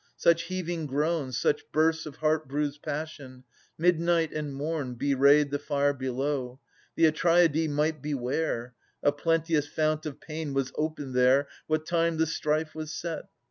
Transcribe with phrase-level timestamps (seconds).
[0.17, 3.43] Such heaving groans, such biersts of heart bruised passion,
[3.77, 6.59] Midnight and morn, bewrayed the fire below.'
[6.95, 12.25] The Atreidae might beware!' A plenteous fount of pain was opened there, What time the
[12.25, 13.25] strife was set.